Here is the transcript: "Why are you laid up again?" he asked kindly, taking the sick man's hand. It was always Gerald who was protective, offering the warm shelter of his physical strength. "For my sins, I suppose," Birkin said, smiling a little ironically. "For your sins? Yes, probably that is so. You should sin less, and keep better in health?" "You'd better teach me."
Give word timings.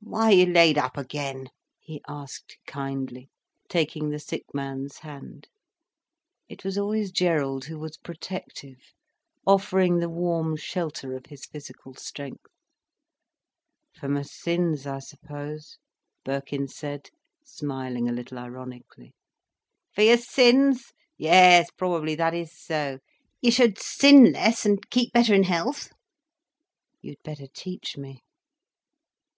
"Why 0.00 0.28
are 0.28 0.32
you 0.32 0.46
laid 0.46 0.78
up 0.78 0.96
again?" 0.96 1.50
he 1.78 2.00
asked 2.08 2.56
kindly, 2.66 3.28
taking 3.68 4.08
the 4.08 4.18
sick 4.18 4.46
man's 4.54 5.00
hand. 5.00 5.46
It 6.48 6.64
was 6.64 6.78
always 6.78 7.12
Gerald 7.12 7.66
who 7.66 7.78
was 7.78 7.98
protective, 7.98 8.78
offering 9.46 9.98
the 9.98 10.08
warm 10.08 10.56
shelter 10.56 11.14
of 11.14 11.26
his 11.26 11.44
physical 11.44 11.92
strength. 11.96 12.46
"For 13.92 14.08
my 14.08 14.22
sins, 14.22 14.86
I 14.86 15.00
suppose," 15.00 15.76
Birkin 16.24 16.66
said, 16.66 17.10
smiling 17.44 18.08
a 18.08 18.12
little 18.12 18.38
ironically. 18.38 19.12
"For 19.92 20.00
your 20.00 20.16
sins? 20.16 20.94
Yes, 21.18 21.68
probably 21.76 22.14
that 22.14 22.32
is 22.32 22.58
so. 22.58 23.00
You 23.42 23.50
should 23.50 23.78
sin 23.78 24.32
less, 24.32 24.64
and 24.64 24.88
keep 24.88 25.12
better 25.12 25.34
in 25.34 25.42
health?" 25.42 25.92
"You'd 27.02 27.22
better 27.22 27.46
teach 27.52 27.98
me." 27.98 28.22